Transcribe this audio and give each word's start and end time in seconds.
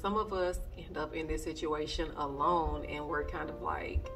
Some 0.00 0.16
of 0.16 0.32
us 0.32 0.60
end 0.78 0.96
up 0.96 1.14
in 1.14 1.26
this 1.26 1.44
situation 1.44 2.10
alone 2.16 2.86
and 2.86 3.06
we're 3.06 3.24
kind 3.24 3.50
of 3.50 3.60
like, 3.60 4.08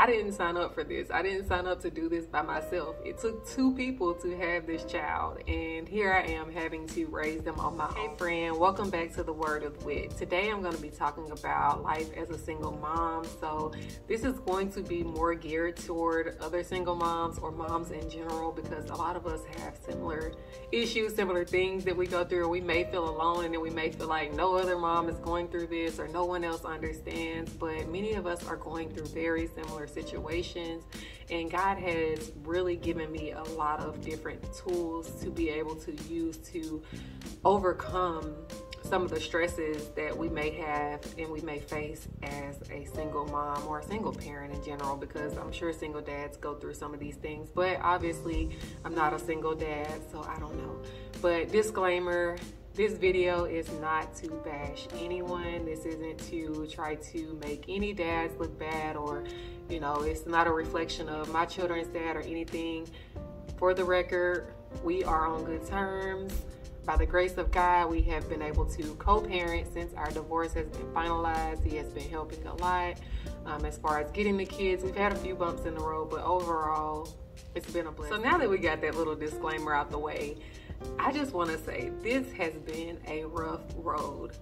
I 0.00 0.06
didn't 0.06 0.32
sign 0.32 0.56
up 0.56 0.74
for 0.74 0.82
this. 0.82 1.10
I 1.10 1.20
didn't 1.20 1.46
sign 1.46 1.66
up 1.66 1.82
to 1.82 1.90
do 1.90 2.08
this 2.08 2.24
by 2.24 2.40
myself. 2.40 2.96
It 3.04 3.18
took 3.18 3.46
two 3.46 3.74
people 3.74 4.14
to 4.14 4.34
have 4.34 4.66
this 4.66 4.82
child, 4.84 5.42
and 5.46 5.86
here 5.86 6.10
I 6.10 6.22
am 6.22 6.50
having 6.50 6.86
to 6.88 7.04
raise 7.06 7.42
them 7.42 7.60
on 7.60 7.76
my 7.76 7.86
own. 7.86 7.94
Hey, 7.94 8.08
friend, 8.16 8.56
welcome 8.56 8.88
back 8.88 9.12
to 9.16 9.22
the 9.22 9.32
Word 9.34 9.62
of 9.62 9.84
Whit. 9.84 10.16
Today 10.16 10.50
I'm 10.50 10.62
going 10.62 10.74
to 10.74 10.80
be 10.80 10.88
talking 10.88 11.30
about 11.30 11.82
life 11.82 12.10
as 12.16 12.30
a 12.30 12.38
single 12.38 12.72
mom. 12.72 13.26
So, 13.40 13.72
this 14.08 14.24
is 14.24 14.38
going 14.40 14.72
to 14.72 14.80
be 14.80 15.02
more 15.02 15.34
geared 15.34 15.76
toward 15.76 16.38
other 16.40 16.62
single 16.62 16.96
moms 16.96 17.38
or 17.38 17.50
moms 17.50 17.90
in 17.90 18.08
general 18.08 18.52
because 18.52 18.88
a 18.88 18.96
lot 18.96 19.16
of 19.16 19.26
us 19.26 19.42
have 19.58 19.76
similar 19.84 20.32
issues, 20.72 21.14
similar 21.14 21.44
things 21.44 21.84
that 21.84 21.94
we 21.94 22.06
go 22.06 22.24
through. 22.24 22.48
We 22.48 22.62
may 22.62 22.84
feel 22.84 23.06
alone, 23.06 23.44
and 23.44 23.52
then 23.52 23.60
we 23.60 23.68
may 23.68 23.90
feel 23.90 24.08
like 24.08 24.32
no 24.32 24.56
other 24.56 24.78
mom 24.78 25.10
is 25.10 25.16
going 25.16 25.48
through 25.48 25.66
this 25.66 25.98
or 25.98 26.08
no 26.08 26.24
one 26.24 26.42
else 26.42 26.64
understands, 26.64 27.52
but 27.52 27.86
many 27.88 28.14
of 28.14 28.26
us 28.26 28.46
are 28.46 28.56
going 28.56 28.88
through 28.88 29.06
very 29.06 29.46
similar 29.46 29.59
situations. 29.86 30.84
And 31.30 31.50
God 31.50 31.78
has 31.78 32.32
really 32.44 32.76
given 32.76 33.10
me 33.12 33.32
a 33.32 33.42
lot 33.42 33.80
of 33.80 34.00
different 34.00 34.42
tools 34.54 35.10
to 35.22 35.30
be 35.30 35.50
able 35.50 35.76
to 35.76 35.92
use 36.08 36.36
to 36.52 36.82
overcome 37.44 38.34
some 38.82 39.02
of 39.02 39.10
the 39.10 39.20
stresses 39.20 39.88
that 39.90 40.16
we 40.16 40.28
may 40.28 40.50
have 40.50 41.00
and 41.18 41.30
we 41.30 41.40
may 41.42 41.60
face 41.60 42.08
as 42.22 42.60
a 42.70 42.84
single 42.86 43.26
mom 43.26 43.66
or 43.68 43.78
a 43.80 43.84
single 43.84 44.12
parent 44.12 44.52
in 44.52 44.64
general 44.64 44.96
because 44.96 45.36
I'm 45.36 45.52
sure 45.52 45.72
single 45.72 46.00
dads 46.00 46.36
go 46.36 46.54
through 46.54 46.74
some 46.74 46.94
of 46.94 46.98
these 46.98 47.16
things 47.16 47.50
but 47.54 47.78
obviously 47.82 48.50
I'm 48.84 48.94
not 48.94 49.12
a 49.12 49.18
single 49.18 49.54
dad 49.54 50.00
so 50.10 50.22
I 50.22 50.38
don't 50.38 50.56
know 50.56 50.80
but 51.20 51.52
disclaimer 51.52 52.36
this 52.80 52.94
video 52.94 53.44
is 53.44 53.70
not 53.72 54.14
to 54.14 54.30
bash 54.42 54.88
anyone. 54.98 55.66
This 55.66 55.84
isn't 55.84 56.16
to 56.30 56.66
try 56.72 56.94
to 56.94 57.38
make 57.44 57.66
any 57.68 57.92
dads 57.92 58.34
look 58.38 58.58
bad 58.58 58.96
or, 58.96 59.22
you 59.68 59.80
know, 59.80 59.96
it's 59.96 60.24
not 60.24 60.46
a 60.46 60.50
reflection 60.50 61.06
of 61.10 61.30
my 61.30 61.44
children's 61.44 61.88
dad 61.88 62.16
or 62.16 62.22
anything. 62.22 62.88
For 63.58 63.74
the 63.74 63.84
record, 63.84 64.54
we 64.82 65.04
are 65.04 65.26
on 65.26 65.44
good 65.44 65.66
terms. 65.66 66.32
By 66.86 66.96
the 66.96 67.04
grace 67.04 67.36
of 67.36 67.50
God, 67.50 67.90
we 67.90 68.00
have 68.04 68.30
been 68.30 68.40
able 68.40 68.64
to 68.64 68.94
co-parent 68.94 69.70
since 69.70 69.92
our 69.92 70.10
divorce 70.10 70.54
has 70.54 70.66
been 70.68 70.86
finalized. 70.94 71.62
He 71.62 71.76
has 71.76 71.88
been 71.88 72.08
helping 72.08 72.46
a 72.46 72.54
lot 72.54 72.98
um, 73.44 73.62
as 73.66 73.76
far 73.76 74.00
as 74.00 74.10
getting 74.12 74.38
the 74.38 74.46
kids. 74.46 74.82
We've 74.82 74.96
had 74.96 75.12
a 75.12 75.16
few 75.16 75.34
bumps 75.34 75.66
in 75.66 75.74
the 75.74 75.82
road, 75.82 76.08
but 76.08 76.22
overall, 76.22 77.14
it's 77.54 77.70
been 77.70 77.86
a 77.86 77.92
blessing. 77.92 78.16
So 78.16 78.22
now 78.22 78.38
that 78.38 78.48
we 78.48 78.58
got 78.58 78.80
that 78.82 78.94
little 78.94 79.14
disclaimer 79.16 79.74
out 79.74 79.90
the 79.90 79.98
way, 79.98 80.36
I 80.98 81.12
just 81.12 81.32
want 81.32 81.50
to 81.50 81.58
say 81.58 81.90
this 82.02 82.30
has 82.32 82.54
been 82.54 82.98
a 83.06 83.24
rough 83.24 83.60
road. 83.76 84.32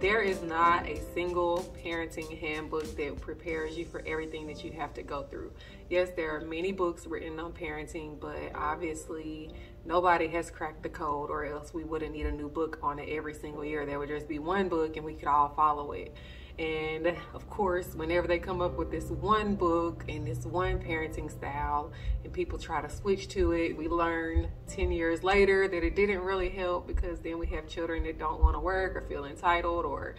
There 0.00 0.20
is 0.20 0.42
not 0.42 0.86
a 0.86 1.00
single 1.14 1.72
parenting 1.84 2.38
handbook 2.40 2.96
that 2.96 3.20
prepares 3.20 3.76
you 3.76 3.84
for 3.84 4.02
everything 4.06 4.46
that 4.48 4.64
you 4.64 4.72
have 4.72 4.94
to 4.94 5.02
go 5.02 5.22
through. 5.24 5.52
Yes, 5.88 6.10
there 6.16 6.34
are 6.36 6.40
many 6.40 6.72
books 6.72 7.06
written 7.06 7.38
on 7.38 7.52
parenting, 7.52 8.18
but 8.18 8.52
obviously 8.54 9.52
nobody 9.84 10.26
has 10.28 10.50
cracked 10.50 10.82
the 10.82 10.88
code, 10.88 11.30
or 11.30 11.44
else 11.44 11.72
we 11.72 11.84
wouldn't 11.84 12.12
need 12.12 12.26
a 12.26 12.32
new 12.32 12.48
book 12.48 12.78
on 12.82 12.98
it 12.98 13.08
every 13.08 13.34
single 13.34 13.64
year. 13.64 13.86
There 13.86 13.98
would 13.98 14.08
just 14.08 14.28
be 14.28 14.38
one 14.38 14.68
book 14.68 14.96
and 14.96 15.04
we 15.04 15.14
could 15.14 15.28
all 15.28 15.50
follow 15.54 15.92
it. 15.92 16.16
And 16.58 17.08
of 17.34 17.50
course, 17.50 17.94
whenever 17.94 18.26
they 18.26 18.38
come 18.38 18.62
up 18.62 18.78
with 18.78 18.90
this 18.90 19.10
one 19.10 19.56
book 19.56 20.04
and 20.08 20.26
this 20.26 20.46
one 20.46 20.78
parenting 20.78 21.30
style, 21.30 21.92
and 22.24 22.32
people 22.32 22.58
try 22.58 22.80
to 22.80 22.88
switch 22.88 23.28
to 23.28 23.52
it, 23.52 23.76
we 23.76 23.88
learn 23.88 24.48
10 24.66 24.90
years 24.90 25.22
later 25.22 25.68
that 25.68 25.84
it 25.84 25.94
didn't 25.94 26.20
really 26.20 26.48
help 26.48 26.86
because 26.86 27.20
then 27.20 27.38
we 27.38 27.46
have 27.48 27.68
children 27.68 28.04
that 28.04 28.18
don't 28.18 28.40
want 28.40 28.54
to 28.54 28.60
work 28.60 28.96
or 28.96 29.02
feel 29.02 29.26
entitled 29.26 29.84
or 29.84 30.14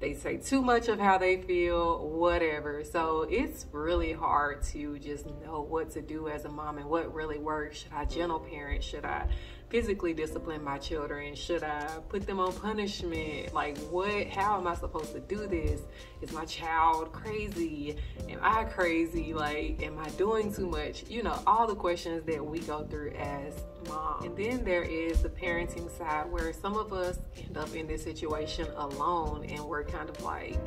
they 0.00 0.14
say 0.14 0.38
too 0.38 0.62
much 0.62 0.88
of 0.88 0.98
how 0.98 1.18
they 1.18 1.42
feel, 1.42 2.08
whatever. 2.08 2.82
So 2.84 3.26
it's 3.28 3.66
really 3.70 4.12
hard 4.12 4.62
to 4.72 4.98
just 4.98 5.26
know 5.42 5.60
what 5.68 5.90
to 5.90 6.00
do 6.00 6.28
as 6.28 6.46
a 6.46 6.48
mom 6.48 6.78
and 6.78 6.86
what 6.88 7.14
really 7.14 7.38
works. 7.38 7.78
Should 7.78 7.92
I 7.92 8.06
gentle 8.06 8.40
parent? 8.40 8.82
Should 8.82 9.04
I 9.04 9.26
physically 9.68 10.14
discipline 10.14 10.64
my 10.64 10.78
children? 10.78 11.34
Should 11.34 11.62
I 11.62 11.98
put 12.08 12.26
them 12.26 12.40
on 12.40 12.52
punishment? 12.54 13.52
Like, 13.52 13.76
what? 13.90 14.26
How 14.28 14.58
am 14.58 14.66
I 14.66 14.74
supposed 14.74 15.12
to 15.12 15.20
do 15.20 15.46
this? 15.46 15.82
Is 16.22 16.32
my 16.32 16.46
child 16.46 17.12
crazy? 17.12 17.96
Am 18.28 18.38
I 18.42 18.64
crazy? 18.64 19.34
Like, 19.34 19.82
am 19.82 19.98
I 19.98 20.08
doing 20.10 20.52
too 20.52 20.66
much? 20.66 21.04
You 21.10 21.22
know, 21.22 21.38
all 21.46 21.66
the 21.66 21.76
questions 21.76 22.24
that 22.24 22.44
we 22.44 22.60
go 22.60 22.84
through 22.84 23.10
as 23.10 23.62
mom. 23.88 24.22
And 24.24 24.36
then 24.36 24.64
there 24.64 24.82
is 24.82 25.22
the 25.22 25.28
parenting 25.28 25.90
side 25.96 26.30
where 26.30 26.52
some 26.52 26.76
of 26.76 26.92
us 26.92 27.18
end 27.42 27.56
up 27.56 27.74
in 27.74 27.86
this 27.86 28.02
situation 28.02 28.66
alone 28.76 29.44
and 29.48 29.64
we're 29.64 29.84
kind 29.84 30.08
of 30.08 30.22
like, 30.22 30.58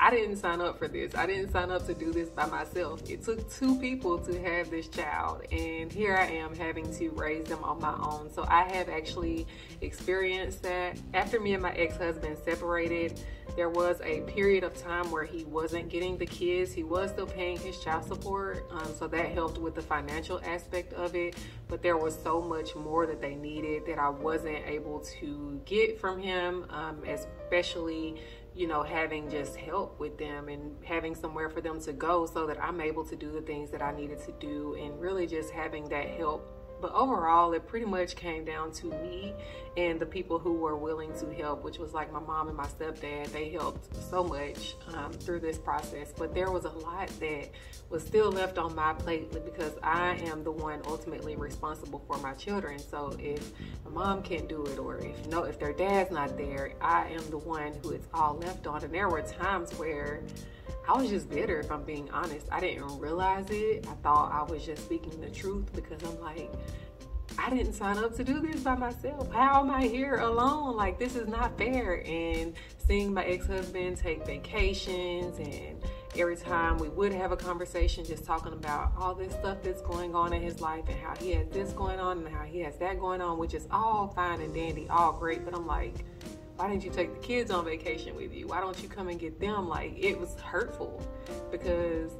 I 0.00 0.10
didn't 0.10 0.36
sign 0.36 0.60
up 0.60 0.78
for 0.78 0.88
this. 0.88 1.14
I 1.14 1.26
didn't 1.26 1.52
sign 1.52 1.70
up 1.70 1.86
to 1.86 1.94
do 1.94 2.12
this 2.12 2.28
by 2.28 2.46
myself. 2.46 3.08
It 3.08 3.22
took 3.22 3.50
two 3.50 3.78
people 3.78 4.18
to 4.18 4.42
have 4.42 4.70
this 4.70 4.88
child, 4.88 5.42
and 5.52 5.92
here 5.92 6.16
I 6.16 6.26
am 6.26 6.54
having 6.54 6.92
to 6.96 7.10
raise 7.10 7.46
them 7.46 7.62
on 7.62 7.80
my 7.80 7.94
own. 7.94 8.30
So 8.32 8.44
I 8.48 8.62
have 8.74 8.88
actually 8.88 9.46
experienced 9.80 10.62
that. 10.62 10.98
After 11.14 11.40
me 11.40 11.54
and 11.54 11.62
my 11.62 11.72
ex 11.72 11.96
husband 11.96 12.36
separated, 12.44 13.20
there 13.56 13.68
was 13.68 14.00
a 14.02 14.22
period 14.22 14.64
of 14.64 14.76
time 14.76 15.10
where 15.10 15.24
he 15.24 15.44
wasn't 15.44 15.88
getting 15.88 16.18
the 16.18 16.26
kids. 16.26 16.72
He 16.72 16.82
was 16.82 17.10
still 17.10 17.26
paying 17.26 17.58
his 17.58 17.78
child 17.78 18.04
support, 18.04 18.66
um, 18.72 18.92
so 18.98 19.06
that 19.08 19.30
helped 19.30 19.58
with 19.58 19.74
the 19.74 19.82
financial 19.82 20.40
aspect 20.44 20.92
of 20.94 21.14
it. 21.14 21.36
But 21.68 21.82
there 21.82 21.96
was 21.96 22.18
so 22.20 22.42
much 22.42 22.74
more 22.74 23.06
that 23.06 23.20
they 23.20 23.36
needed 23.36 23.86
that 23.86 23.98
I 23.98 24.08
wasn't 24.08 24.66
able 24.66 25.00
to 25.20 25.60
get 25.64 26.00
from 26.00 26.20
him, 26.20 26.66
um, 26.70 27.02
especially 27.06 28.16
you 28.54 28.68
know, 28.68 28.82
having 28.82 29.28
just 29.28 29.56
help 29.56 29.98
with 29.98 30.16
them 30.16 30.48
and 30.48 30.76
having 30.84 31.14
somewhere 31.14 31.50
for 31.50 31.60
them 31.60 31.80
to 31.80 31.92
go 31.92 32.24
so 32.24 32.46
that 32.46 32.62
I'm 32.62 32.80
able 32.80 33.04
to 33.06 33.16
do 33.16 33.32
the 33.32 33.40
things 33.40 33.70
that 33.70 33.82
I 33.82 33.92
needed 33.92 34.24
to 34.26 34.32
do 34.32 34.76
and 34.80 35.00
really 35.00 35.26
just 35.26 35.50
having 35.50 35.88
that 35.88 36.08
help 36.10 36.53
but 36.84 36.92
overall, 36.92 37.54
it 37.54 37.66
pretty 37.66 37.86
much 37.86 38.14
came 38.14 38.44
down 38.44 38.70
to 38.70 38.90
me 38.90 39.32
and 39.78 39.98
the 39.98 40.04
people 40.04 40.38
who 40.38 40.52
were 40.52 40.76
willing 40.76 41.18
to 41.18 41.32
help, 41.32 41.64
which 41.64 41.78
was 41.78 41.94
like 41.94 42.12
my 42.12 42.20
mom 42.20 42.48
and 42.48 42.56
my 42.58 42.66
stepdad. 42.66 43.32
They 43.32 43.48
helped 43.48 43.96
so 44.10 44.22
much 44.22 44.76
um, 44.92 45.10
through 45.10 45.40
this 45.40 45.56
process. 45.56 46.12
But 46.14 46.34
there 46.34 46.50
was 46.50 46.66
a 46.66 46.70
lot 46.70 47.08
that 47.20 47.48
was 47.88 48.02
still 48.02 48.30
left 48.30 48.58
on 48.58 48.74
my 48.74 48.92
plate 48.92 49.32
because 49.46 49.72
I 49.82 50.16
am 50.26 50.44
the 50.44 50.50
one 50.50 50.82
ultimately 50.84 51.36
responsible 51.36 52.04
for 52.06 52.18
my 52.18 52.34
children. 52.34 52.78
So 52.78 53.16
if 53.18 53.52
my 53.86 53.90
mom 53.90 54.22
can't 54.22 54.46
do 54.46 54.66
it, 54.66 54.78
or 54.78 54.98
if 54.98 55.26
no, 55.28 55.44
if 55.44 55.58
their 55.58 55.72
dad's 55.72 56.10
not 56.10 56.36
there, 56.36 56.74
I 56.82 57.08
am 57.08 57.30
the 57.30 57.38
one 57.38 57.72
who 57.82 57.92
it's 57.92 58.08
all 58.12 58.36
left 58.36 58.66
on. 58.66 58.84
And 58.84 58.92
there 58.92 59.08
were 59.08 59.22
times 59.22 59.72
where 59.78 60.20
I 60.86 60.96
was 60.96 61.08
just 61.08 61.30
bitter, 61.30 61.60
if 61.60 61.70
I'm 61.70 61.82
being 61.82 62.10
honest. 62.10 62.46
I 62.52 62.60
didn't 62.60 62.98
realize 62.98 63.46
it. 63.50 63.86
I 63.88 63.94
thought 64.02 64.32
I 64.32 64.42
was 64.50 64.64
just 64.64 64.84
speaking 64.84 65.18
the 65.20 65.30
truth 65.30 65.72
because 65.72 66.02
I'm 66.02 66.20
like, 66.20 66.52
I 67.38 67.50
didn't 67.50 67.72
sign 67.72 67.98
up 67.98 68.14
to 68.16 68.24
do 68.24 68.40
this 68.40 68.60
by 68.60 68.74
myself. 68.74 69.32
How 69.32 69.60
am 69.60 69.70
I 69.70 69.86
here 69.86 70.16
alone? 70.16 70.76
Like, 70.76 70.98
this 70.98 71.16
is 71.16 71.26
not 71.26 71.56
fair. 71.58 72.02
And 72.06 72.54
seeing 72.86 73.12
my 73.14 73.24
ex 73.24 73.46
husband 73.46 73.96
take 73.96 74.26
vacations, 74.26 75.38
and 75.38 75.82
every 76.16 76.36
time 76.36 76.78
we 76.78 76.88
would 76.90 77.12
have 77.12 77.32
a 77.32 77.36
conversation, 77.36 78.04
just 78.04 78.24
talking 78.24 78.52
about 78.52 78.92
all 78.96 79.14
this 79.14 79.32
stuff 79.32 79.58
that's 79.62 79.80
going 79.80 80.14
on 80.14 80.32
in 80.32 80.42
his 80.42 80.60
life 80.60 80.84
and 80.88 80.98
how 80.98 81.14
he 81.16 81.32
has 81.32 81.48
this 81.48 81.72
going 81.72 81.98
on 81.98 82.18
and 82.18 82.28
how 82.28 82.44
he 82.44 82.60
has 82.60 82.76
that 82.78 83.00
going 83.00 83.20
on, 83.20 83.38
which 83.38 83.54
is 83.54 83.66
all 83.70 84.08
fine 84.08 84.40
and 84.40 84.54
dandy, 84.54 84.86
all 84.88 85.12
great. 85.12 85.44
But 85.44 85.54
I'm 85.54 85.66
like, 85.66 86.04
why 86.56 86.68
didn't 86.68 86.84
you 86.84 86.90
take 86.90 87.12
the 87.12 87.26
kids 87.26 87.50
on 87.50 87.64
vacation 87.64 88.14
with 88.14 88.32
you? 88.32 88.46
Why 88.46 88.60
don't 88.60 88.80
you 88.82 88.88
come 88.88 89.08
and 89.08 89.18
get 89.18 89.40
them? 89.40 89.68
Like 89.68 89.92
it 89.98 90.18
was 90.18 90.38
hurtful 90.40 91.02
because 91.50 92.12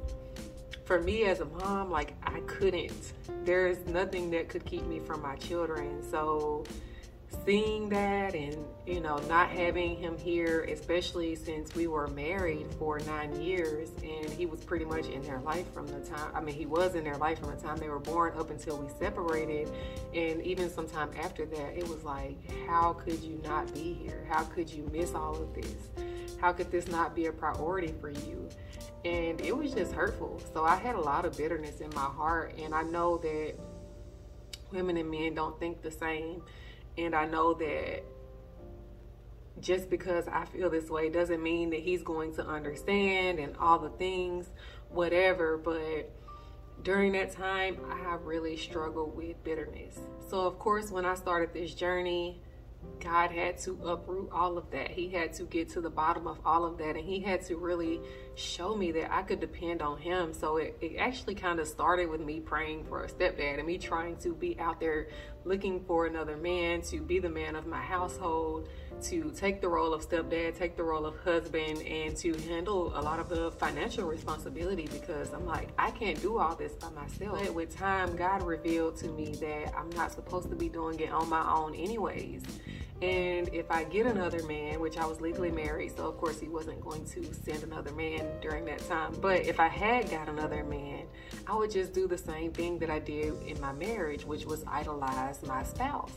for 0.83 1.01
me 1.01 1.25
as 1.25 1.39
a 1.39 1.45
mom, 1.45 1.89
like 1.89 2.13
I 2.23 2.39
couldn't. 2.41 3.13
There's 3.43 3.85
nothing 3.87 4.29
that 4.31 4.49
could 4.49 4.65
keep 4.65 4.85
me 4.85 4.99
from 4.99 5.21
my 5.21 5.35
children. 5.37 6.03
So 6.09 6.63
seeing 7.45 7.89
that 7.89 8.33
and 8.33 8.57
you 8.85 8.99
know 8.99 9.17
not 9.27 9.49
having 9.49 9.95
him 9.97 10.17
here 10.17 10.61
especially 10.71 11.35
since 11.35 11.75
we 11.75 11.85
were 11.85 12.07
married 12.07 12.65
for 12.79 12.99
nine 12.99 13.39
years 13.41 13.89
and 14.03 14.29
he 14.29 14.45
was 14.45 14.61
pretty 14.61 14.85
much 14.85 15.07
in 15.07 15.21
their 15.23 15.39
life 15.39 15.71
from 15.73 15.85
the 15.87 15.99
time 16.01 16.31
i 16.33 16.39
mean 16.39 16.55
he 16.55 16.65
was 16.65 16.95
in 16.95 17.03
their 17.03 17.17
life 17.17 17.39
from 17.39 17.49
the 17.49 17.61
time 17.61 17.77
they 17.77 17.89
were 17.89 17.99
born 17.99 18.33
up 18.37 18.49
until 18.49 18.77
we 18.77 18.87
separated 18.97 19.69
and 20.13 20.41
even 20.43 20.69
sometime 20.69 21.09
after 21.21 21.45
that 21.45 21.77
it 21.77 21.87
was 21.87 22.03
like 22.03 22.35
how 22.67 22.93
could 22.93 23.21
you 23.23 23.39
not 23.43 23.73
be 23.73 23.93
here? 23.93 24.25
How 24.29 24.43
could 24.43 24.69
you 24.69 24.89
miss 24.91 25.13
all 25.13 25.35
of 25.35 25.53
this? 25.53 25.89
How 26.39 26.51
could 26.51 26.71
this 26.71 26.87
not 26.87 27.15
be 27.15 27.27
a 27.27 27.31
priority 27.31 27.93
for 27.99 28.09
you? 28.09 28.49
And 29.03 29.39
it 29.41 29.55
was 29.55 29.73
just 29.73 29.93
hurtful. 29.93 30.41
So 30.53 30.63
i 30.63 30.75
had 30.75 30.95
a 30.95 31.01
lot 31.01 31.25
of 31.25 31.37
bitterness 31.37 31.81
in 31.81 31.89
my 31.93 32.01
heart 32.01 32.55
and 32.57 32.73
i 32.73 32.83
know 32.83 33.17
that 33.17 33.53
women 34.71 34.97
and 34.97 35.09
men 35.09 35.33
don't 35.35 35.59
think 35.59 35.81
the 35.81 35.91
same 35.91 36.41
and 36.97 37.15
I 37.15 37.25
know 37.25 37.53
that 37.55 38.03
just 39.59 39.89
because 39.89 40.27
I 40.27 40.45
feel 40.45 40.69
this 40.69 40.89
way 40.89 41.09
doesn't 41.09 41.41
mean 41.41 41.69
that 41.71 41.79
he's 41.79 42.03
going 42.03 42.35
to 42.35 42.45
understand 42.45 43.39
and 43.39 43.55
all 43.57 43.79
the 43.79 43.89
things, 43.89 44.49
whatever. 44.89 45.57
But 45.57 46.11
during 46.83 47.13
that 47.13 47.31
time, 47.31 47.77
I 47.89 48.15
really 48.15 48.57
struggled 48.57 49.15
with 49.15 49.43
bitterness. 49.43 49.99
So, 50.29 50.41
of 50.41 50.59
course, 50.59 50.91
when 50.91 51.05
I 51.05 51.15
started 51.15 51.53
this 51.53 51.73
journey, 51.73 52.41
God 52.99 53.31
had 53.31 53.57
to 53.59 53.79
uproot 53.83 54.29
all 54.31 54.57
of 54.57 54.69
that. 54.71 54.91
He 54.91 55.09
had 55.09 55.33
to 55.33 55.43
get 55.43 55.69
to 55.69 55.81
the 55.81 55.89
bottom 55.89 56.27
of 56.27 56.39
all 56.45 56.65
of 56.65 56.77
that. 56.77 56.95
And 56.95 57.05
He 57.05 57.19
had 57.19 57.43
to 57.45 57.57
really 57.57 57.99
show 58.35 58.75
me 58.75 58.91
that 58.93 59.13
I 59.13 59.21
could 59.23 59.39
depend 59.39 59.81
on 59.81 59.97
Him. 59.97 60.33
So 60.33 60.57
it, 60.57 60.77
it 60.81 60.97
actually 60.97 61.35
kind 61.35 61.59
of 61.59 61.67
started 61.67 62.09
with 62.09 62.21
me 62.21 62.39
praying 62.39 62.85
for 62.85 63.03
a 63.03 63.07
stepdad 63.07 63.57
and 63.57 63.65
me 63.65 63.77
trying 63.77 64.17
to 64.17 64.33
be 64.33 64.59
out 64.59 64.79
there 64.79 65.07
looking 65.45 65.79
for 65.85 66.07
another 66.07 66.35
man 66.35 66.81
to 66.81 66.99
be 66.99 67.19
the 67.19 67.29
man 67.29 67.55
of 67.55 67.67
my 67.67 67.79
household, 67.79 68.67
to 69.03 69.31
take 69.31 69.61
the 69.61 69.67
role 69.67 69.93
of 69.93 70.07
stepdad, 70.07 70.57
take 70.57 70.75
the 70.75 70.83
role 70.83 71.05
of 71.05 71.17
husband, 71.19 71.81
and 71.83 72.17
to 72.17 72.33
handle 72.49 72.91
a 72.97 73.01
lot 73.01 73.19
of 73.19 73.29
the 73.29 73.51
financial 73.51 74.05
responsibility 74.05 74.89
because 74.91 75.31
I'm 75.33 75.45
like, 75.45 75.69
I 75.77 75.91
can't 75.91 76.19
do 76.21 76.39
all 76.39 76.55
this 76.55 76.73
by 76.73 76.89
myself. 76.89 77.39
But 77.39 77.53
with 77.53 77.75
time, 77.75 78.15
God 78.15 78.41
revealed 78.43 78.97
to 78.97 79.07
me 79.09 79.35
that 79.35 79.73
I'm 79.77 79.89
not 79.91 80.11
supposed 80.11 80.49
to 80.49 80.55
be 80.55 80.67
doing 80.67 80.99
it 80.99 81.11
on 81.11 81.29
my 81.29 81.47
own, 81.53 81.75
anyways. 81.75 82.41
And 83.01 83.49
if 83.53 83.69
I 83.69 83.83
get 83.83 84.05
another 84.05 84.41
man, 84.43 84.79
which 84.79 84.97
I 84.97 85.05
was 85.05 85.19
legally 85.19 85.51
married, 85.51 85.95
so 85.97 86.07
of 86.07 86.17
course 86.17 86.39
he 86.39 86.47
wasn't 86.47 86.79
going 86.79 87.05
to 87.07 87.33
send 87.33 87.63
another 87.63 87.91
man 87.91 88.25
during 88.41 88.63
that 88.65 88.79
time. 88.87 89.13
But 89.21 89.45
if 89.45 89.59
I 89.59 89.67
had 89.67 90.09
got 90.09 90.29
another 90.29 90.63
man, 90.63 91.05
I 91.45 91.55
would 91.55 91.71
just 91.71 91.93
do 91.93 92.07
the 92.07 92.17
same 92.17 92.53
thing 92.53 92.79
that 92.79 92.89
I 92.89 92.99
did 92.99 93.33
in 93.43 93.59
my 93.59 93.73
marriage, 93.73 94.23
which 94.23 94.45
was 94.45 94.63
idolize 94.65 95.43
my 95.43 95.63
spouse. 95.63 96.13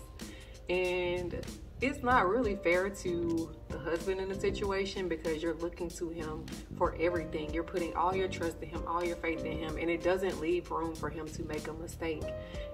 And 0.69 1.45
it's 1.81 2.03
not 2.03 2.29
really 2.29 2.57
fair 2.57 2.91
to 2.91 3.55
the 3.69 3.79
husband 3.79 4.21
in 4.21 4.29
the 4.29 4.35
situation 4.35 5.09
because 5.09 5.41
you're 5.43 5.55
looking 5.55 5.89
to 5.89 6.09
him 6.09 6.45
for 6.77 6.97
everything. 6.99 7.53
You're 7.55 7.63
putting 7.63 7.95
all 7.95 8.15
your 8.15 8.27
trust 8.27 8.61
in 8.63 8.69
him, 8.69 8.83
all 8.87 9.05
your 9.05 9.17
faith 9.17 9.45
in 9.45 9.59
him, 9.59 9.77
and 9.77 9.89
it 9.89 10.03
doesn't 10.03 10.41
leave 10.41 10.71
room 10.73 10.95
for 10.95 11.09
him 11.09 11.29
to 11.29 11.45
make 11.45 11.69
a 11.69 11.73
mistake. 11.73 12.25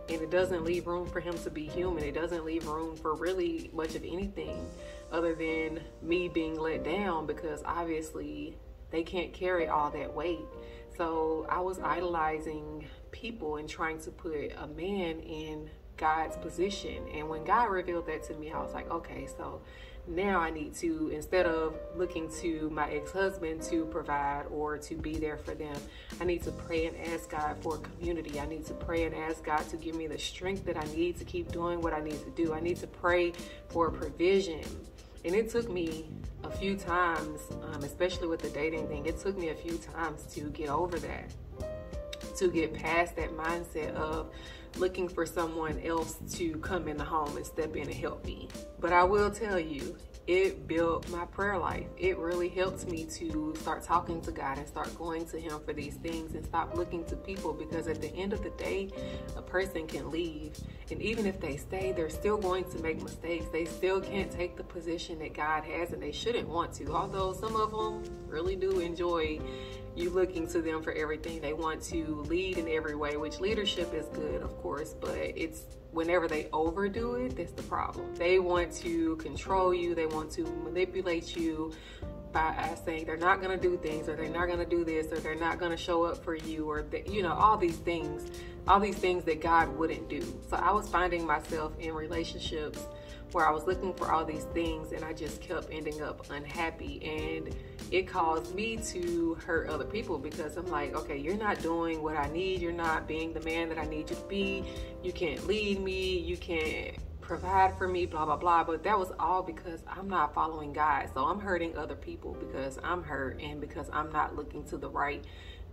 And 0.09 0.23
it 0.23 0.31
doesn't 0.31 0.65
leave 0.65 0.87
room 0.87 1.07
for 1.07 1.21
him 1.21 1.37
to 1.39 1.51
be 1.51 1.67
human. 1.67 2.03
It 2.03 2.15
doesn't 2.15 2.45
leave 2.47 2.67
room 2.67 2.97
for 2.97 3.15
really 3.15 3.71
much 3.75 3.95
of 3.95 4.05
anything 4.05 4.67
other 5.13 5.35
than 5.35 5.81
me 6.03 6.29
being 6.29 6.59
let 6.59 6.83
down 6.83 7.27
because 7.27 7.63
obviously 7.65 8.57
they 8.91 9.03
can't 9.03 9.33
carry 9.33 9.69
all 9.69 9.91
that 9.91 10.15
weight. 10.15 10.47
So 10.97 11.47
I 11.51 11.61
was 11.61 11.79
idolizing 11.79 12.87
people 13.11 13.57
and 13.57 13.69
trying 13.69 14.01
to 14.01 14.11
put 14.11 14.53
a 14.57 14.67
man 14.67 15.21
in 15.21 15.69
God's 15.97 16.37
position. 16.37 17.07
And 17.15 17.29
when 17.29 17.45
God 17.45 17.71
revealed 17.71 18.07
that 18.07 18.25
to 18.25 18.35
me, 18.35 18.53
I 18.53 18.61
was 18.61 18.75
like, 18.75 18.91
okay, 18.91 19.27
so 19.39 19.61
now 20.07 20.39
I 20.39 20.51
need 20.51 20.75
to, 20.77 21.11
instead 21.15 21.47
of 21.47 21.77
looking 21.97 22.31
to 22.41 22.69
my 22.71 22.91
ex 22.91 23.13
husband 23.13 23.63
to 23.63 23.87
provide 23.87 24.45
or 24.51 24.77
to 24.77 24.95
be 24.97 25.17
there 25.17 25.39
for 25.39 25.55
them, 25.55 25.77
I 26.21 26.25
need 26.25 26.43
to 26.43 26.53
pray 26.53 26.87
and 26.87 26.97
ask 27.13 27.31
God 27.31 27.57
for 27.63 27.79
community. 27.79 28.39
I 28.39 28.47
need 28.47 28.67
to 28.67 28.75
pray 28.75 29.05
and 29.05 29.15
ask 29.15 29.43
God 29.43 29.67
to 29.71 29.77
give 29.77 29.95
me 29.95 30.07
the 30.07 30.19
strength 30.19 30.67
that 30.67 30.77
I 30.77 30.85
need 30.95 31.19
to 31.19 31.25
keep 31.25 31.51
doing 31.51 31.81
what 31.81 31.95
I 31.95 32.01
need 32.01 32.23
to 32.25 32.31
do. 32.31 32.53
I 32.53 32.61
need 32.61 32.77
to 32.79 32.87
pray 32.87 33.33
for 33.69 33.91
provision. 33.91 34.63
And 35.25 35.35
it 35.35 35.49
took 35.49 35.71
me 35.71 36.11
a 36.43 36.51
few 36.51 36.77
times, 36.77 37.41
um, 37.63 37.83
especially 37.83 38.29
with 38.29 38.41
the 38.41 38.51
dating 38.51 38.87
thing, 38.89 39.07
it 39.07 39.19
took 39.19 39.39
me 39.39 39.49
a 39.49 39.55
few 39.55 39.79
times 39.79 40.25
to 40.35 40.43
get 40.51 40.69
over 40.69 40.99
that, 40.99 41.31
to 42.37 42.51
get 42.51 42.75
past 42.75 43.17
that 43.17 43.35
mindset 43.35 43.95
of, 43.95 44.31
looking 44.77 45.09
for 45.09 45.27
someone 45.27 45.81
else 45.81 46.17
to 46.35 46.57
come 46.59 46.89
in 46.89 46.97
the 46.97 47.05
home 47.05 47.37
and 47.37 47.47
step 47.47 47.77
in 47.77 47.83
and 47.83 47.95
help 47.95 48.25
me. 48.25 48.49
But 48.81 48.93
I 48.93 49.05
will 49.05 49.31
tell 49.31 49.59
you, 49.59 49.97
it 50.27 50.67
built 50.67 51.09
my 51.11 51.27
prayer 51.27 51.59
life. 51.59 51.87
It 51.99 52.17
really 52.17 52.49
helped 52.49 52.89
me 52.89 53.05
to 53.17 53.55
start 53.61 53.83
talking 53.83 54.23
to 54.23 54.33
God 54.33 54.57
and 54.57 54.67
start 54.67 54.97
going 54.97 55.27
to 55.27 55.39
Him 55.39 55.61
for 55.67 55.75
these 55.75 55.97
things 55.97 56.35
and 56.35 56.45
stop 56.45 56.75
looking 56.75 57.05
to 57.07 57.17
people 57.17 57.53
because 57.53 57.89
at 57.89 58.01
the 58.01 58.15
end 58.15 58.33
of 58.33 58.43
the 58.43 58.51
day, 58.51 58.91
a 59.37 59.43
person 59.43 59.87
can 59.87 60.11
leave. 60.11 60.57
And 60.91 61.03
even 61.03 61.27
if 61.27 61.41
they 61.41 61.59
stay, 61.59 61.93
they're 61.93 62.09
still 62.09 62.39
going 62.39 62.65
to 62.71 62.79
make 62.79 63.03
mistakes. 63.03 63.47
They 63.53 63.67
still 63.67 64.01
can't 64.01 64.31
take 64.31 64.57
the 64.57 64.65
position 64.65 65.19
that 65.19 65.35
God 65.35 65.65
has 65.65 65.93
and 65.93 66.03
they 66.03 66.13
shouldn't 66.13 66.49
want 66.49 66.73
to. 66.75 66.91
Although 66.91 67.35
some 67.35 67.57
of 67.57 67.71
them 67.73 68.03
really 68.27 68.57
do 68.57 68.81
enjoy 68.81 69.41
you 69.97 70.11
looking 70.11 70.47
to 70.49 70.61
them 70.61 70.83
for 70.83 70.93
everything. 70.93 71.41
They 71.41 71.53
want 71.53 71.83
to 71.85 72.25
lead 72.29 72.59
in 72.59 72.69
every 72.69 72.95
way, 72.95 73.17
which 73.17 73.41
leadership 73.41 73.93
is 73.95 74.07
good, 74.07 74.43
of 74.43 74.57
course, 74.61 74.95
but 75.01 75.17
it's 75.17 75.63
whenever 75.93 76.27
they 76.27 76.49
overdo 76.53 77.15
it, 77.15 77.37
that's 77.37 77.53
the 77.53 77.63
problem. 77.63 78.15
They 78.17 78.39
want 78.39 78.73
to 78.77 79.17
control 79.17 79.73
you, 79.73 79.95
they 79.95 80.07
want 80.07 80.31
to 80.33 80.43
manipulate 80.65 81.37
you 81.37 81.73
by 82.35 82.49
uh, 82.49 82.75
saying 82.85 83.07
they're 83.07 83.17
not 83.17 83.41
going 83.41 83.57
to 83.59 83.63
do 83.63 83.79
things 83.79 84.09
or 84.09 84.17
they're 84.17 84.29
not 84.29 84.47
going 84.47 84.59
to 84.59 84.67
do 84.67 84.85
this 84.85 85.07
or 85.13 85.21
they're 85.21 85.37
not 85.37 85.59
going 85.59 85.71
to 85.71 85.77
show 85.77 86.05
up 86.05 86.23
for 86.23 86.35
you 86.35 86.69
or 86.69 86.83
that 86.83 87.09
you 87.09 87.23
know 87.23 87.33
all 87.33 87.57
these 87.57 87.77
things 87.77 88.29
all 88.67 88.81
these 88.81 88.97
things 88.97 89.23
that 89.23 89.41
god 89.41 89.69
wouldn't 89.79 90.09
do 90.09 90.21
so 90.51 90.57
i 90.57 90.73
was 90.73 90.89
finding 90.89 91.25
myself 91.25 91.73
in 91.79 91.95
relationships 91.95 92.81
where 93.35 93.47
I 93.47 93.51
was 93.51 93.67
looking 93.67 93.93
for 93.95 94.13
all 94.13 94.25
these 94.25 94.45
things 94.55 94.93
and 94.93 95.05
I 95.05 95.13
just 95.13 95.41
kept 95.41 95.67
ending 95.73 96.01
up 96.01 96.31
unhappy. 96.31 97.03
And 97.05 97.55
it 97.91 98.07
caused 98.07 98.55
me 98.55 98.77
to 98.77 99.35
hurt 99.45 99.69
other 99.69 99.85
people 99.85 100.19
because 100.19 100.57
I'm 100.57 100.67
like, 100.67 100.95
okay, 100.95 101.19
you're 101.19 101.37
not 101.37 101.61
doing 101.61 102.01
what 102.01 102.17
I 102.17 102.29
need. 102.29 102.61
You're 102.61 102.73
not 102.73 103.09
being 103.09 103.33
the 103.33 103.41
man 103.41 103.69
that 103.71 103.79
I 103.79 103.87
need 103.87 104.09
you 104.09 104.17
to 104.17 104.23
be. 104.27 104.65
You 105.03 105.13
can't 105.13 105.45
lead 105.49 105.81
me. 105.81 106.17
You 106.19 106.37
can't 106.37 106.97
provide 107.21 107.77
for 107.77 107.89
me, 107.89 108.07
blah, 108.07 108.25
blah, 108.25 108.37
blah. 108.37 108.63
But 108.63 108.85
that 108.85 108.97
was 108.97 109.11
all 109.19 109.43
because 109.43 109.81
I'm 109.89 110.09
not 110.09 110.33
following 110.33 110.73
God. 110.73 111.11
So 111.13 111.25
I'm 111.25 111.41
hurting 111.41 111.77
other 111.77 111.97
people 111.97 112.37
because 112.39 112.79
I'm 112.85 113.03
hurt 113.03 113.41
and 113.43 113.61
because 113.61 113.91
I'm 113.93 114.13
not 114.13 114.37
looking 114.37 114.63
to 114.67 114.77
the 114.77 114.89
right 114.89 115.25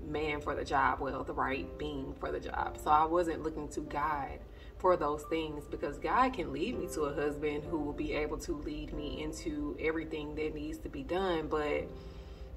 man 0.03 0.41
for 0.41 0.55
the 0.55 0.65
job, 0.65 0.99
well, 0.99 1.23
the 1.23 1.33
right 1.33 1.67
being 1.77 2.15
for 2.19 2.31
the 2.31 2.39
job. 2.39 2.79
So 2.83 2.89
I 2.89 3.05
wasn't 3.05 3.43
looking 3.43 3.67
to 3.69 3.81
God 3.81 4.39
for 4.81 4.97
those 4.97 5.21
things 5.23 5.63
because 5.69 5.99
God 5.99 6.33
can 6.33 6.51
lead 6.51 6.77
me 6.77 6.87
to 6.93 7.03
a 7.03 7.13
husband 7.13 7.63
who 7.63 7.77
will 7.77 7.93
be 7.93 8.13
able 8.13 8.39
to 8.39 8.57
lead 8.57 8.93
me 8.93 9.21
into 9.21 9.77
everything 9.79 10.33
that 10.35 10.55
needs 10.55 10.79
to 10.79 10.89
be 10.89 11.03
done. 11.03 11.47
But 11.47 11.87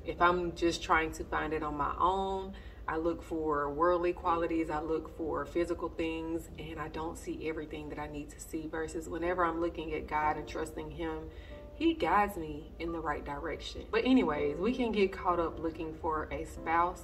if 0.06 0.21
I'm 0.23 0.55
just 0.55 0.82
trying 0.82 1.12
to 1.12 1.25
find 1.25 1.53
it 1.53 1.62
on 1.62 1.76
my 1.76 1.94
own, 1.99 2.55
I 2.88 2.97
look 2.97 3.23
for 3.23 3.71
worldly 3.71 4.15
qualities, 4.15 4.71
I 4.71 4.81
look 4.81 5.17
for 5.17 5.44
physical 5.44 5.91
things, 5.91 6.49
and 6.59 6.81
I 6.81 6.88
don't 6.88 7.17
see 7.17 7.47
everything 7.49 7.91
that 7.91 7.99
I 7.99 8.09
need 8.09 8.31
to 8.31 8.41
see. 8.41 8.69
Versus 8.69 9.09
whenever 9.09 9.44
I'm 9.44 9.61
looking 9.61 9.94
at 9.94 10.06
God 10.06 10.37
and 10.37 10.49
trusting 10.49 10.91
Him, 10.91 11.31
He 11.75 11.94
guides 11.94 12.37
me 12.37 12.73
in 12.79 12.93
the 12.93 13.00
right 13.00 13.25
direction. 13.25 13.85
But, 13.91 14.05
anyways, 14.05 14.56
we 14.59 14.75
can 14.75 14.93
get 14.93 15.12
caught 15.12 15.41
up 15.41 15.62
looking 15.62 15.94
for 15.94 16.29
a 16.31 16.44
spouse, 16.44 17.03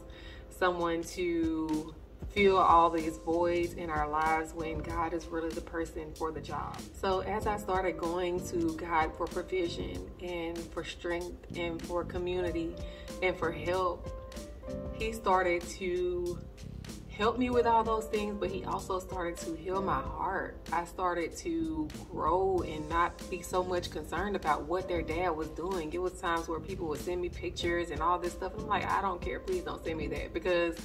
someone 0.50 1.02
to 1.02 1.94
fill 2.28 2.58
all 2.58 2.90
these 2.90 3.16
voids 3.18 3.74
in 3.74 3.90
our 3.90 4.08
lives 4.08 4.52
when 4.52 4.78
God 4.78 5.12
is 5.12 5.26
really 5.26 5.50
the 5.50 5.60
person 5.60 6.12
for 6.14 6.30
the 6.30 6.40
job. 6.40 6.76
So 6.92 7.20
as 7.20 7.46
I 7.46 7.56
started 7.56 7.98
going 7.98 8.46
to 8.48 8.74
God 8.76 9.12
for 9.16 9.26
provision 9.26 10.08
and 10.22 10.56
for 10.58 10.84
strength 10.84 11.56
and 11.56 11.82
for 11.82 12.04
community 12.04 12.74
and 13.22 13.36
for 13.36 13.50
help, 13.50 14.08
he 14.92 15.12
started 15.12 15.62
to 15.62 16.38
help 17.20 17.38
me 17.38 17.50
with 17.50 17.66
all 17.66 17.84
those 17.84 18.06
things, 18.06 18.34
but 18.40 18.50
he 18.50 18.64
also 18.64 18.98
started 18.98 19.36
to 19.36 19.54
heal 19.54 19.82
my 19.82 20.00
heart. 20.00 20.56
I 20.72 20.86
started 20.86 21.36
to 21.38 21.86
grow 22.10 22.64
and 22.66 22.88
not 22.88 23.12
be 23.28 23.42
so 23.42 23.62
much 23.62 23.90
concerned 23.90 24.36
about 24.36 24.62
what 24.62 24.88
their 24.88 25.02
dad 25.02 25.28
was 25.30 25.48
doing. 25.48 25.92
It 25.92 26.00
was 26.00 26.18
times 26.18 26.48
where 26.48 26.60
people 26.60 26.86
would 26.88 27.00
send 27.00 27.20
me 27.20 27.28
pictures 27.28 27.90
and 27.90 28.00
all 28.00 28.18
this 28.18 28.32
stuff. 28.32 28.52
I'm 28.56 28.66
like, 28.66 28.90
I 28.90 29.02
don't 29.02 29.20
care. 29.20 29.38
Please 29.38 29.64
don't 29.64 29.84
send 29.84 29.98
me 29.98 30.06
that 30.06 30.32
because 30.32 30.76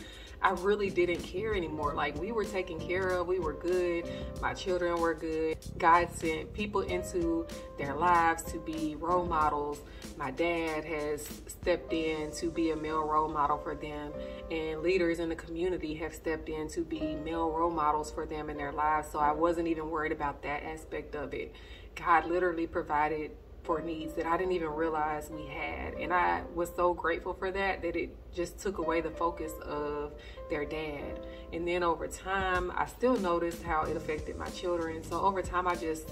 I 0.42 0.52
really 0.52 0.90
didn't 0.90 1.22
care 1.22 1.56
anymore. 1.56 1.94
Like 1.94 2.20
we 2.20 2.32
were 2.32 2.46
taken 2.46 2.80
care 2.80 3.10
of, 3.10 3.28
we 3.28 3.40
were 3.40 3.54
good, 3.54 4.10
my 4.42 4.54
children 4.54 5.00
were 5.00 5.14
good. 5.14 5.58
God 5.78 6.10
sent 6.12 6.54
people 6.54 6.82
into 6.82 7.48
their 7.78 7.96
lives 7.96 8.44
to 8.52 8.60
be 8.60 8.96
role 8.96 9.26
models. 9.26 9.80
My 10.18 10.32
dad 10.32 10.86
has 10.86 11.28
stepped 11.48 11.92
in 11.94 12.32
to 12.34 12.52
be 12.52 12.72
a 12.72 12.76
male 12.76 13.04
role 13.04 13.28
model 13.28 13.58
for 13.58 13.76
them, 13.76 14.14
and 14.52 14.82
leaders 14.82 15.20
in 15.20 15.30
the 15.30 15.36
community 15.36 15.96
have 15.96 16.14
stepped 16.14 16.50
in 16.50 16.68
to 16.70 16.82
be 16.82 17.16
male 17.16 17.50
role 17.50 17.72
models 17.72 18.12
for 18.12 18.26
them 18.26 18.50
in 18.50 18.58
their 18.58 18.72
lives. 18.72 19.10
So 19.12 19.20
I 19.20 19.32
wasn't 19.32 19.68
even 19.68 19.90
worried 19.90 20.12
about 20.12 20.44
that 20.44 20.64
aspect 20.64 21.16
of 21.16 21.34
it. 21.34 21.56
God 21.96 22.28
literally 22.28 22.68
provided 22.68 23.32
for 23.66 23.82
needs 23.82 24.14
that 24.14 24.26
I 24.26 24.38
didn't 24.38 24.54
even 24.54 24.70
realize 24.70 25.30
we 25.30 25.46
had. 25.46 25.96
And 25.96 26.14
I 26.14 26.44
was 26.54 26.70
so 26.76 26.94
grateful 26.94 27.34
for 27.34 27.52
that 27.52 27.82
that 27.82 27.96
it 27.96 28.16
just 28.34 28.60
took 28.60 28.78
away 28.78 29.02
the 29.02 29.10
focus 29.10 29.52
of 29.64 30.14
their 30.50 30.66
dad. 30.66 31.20
And 31.52 31.68
then 31.68 31.84
over 31.84 32.08
time, 32.08 32.72
I 32.76 32.86
still 32.86 33.18
noticed 33.18 33.64
how 33.64 33.84
it 33.84 33.98
affected 33.98 34.38
my 34.38 34.50
children. 34.50 35.04
So 35.04 35.20
over 35.22 35.42
time, 35.42 35.68
I 35.68 35.76
just 35.76 36.12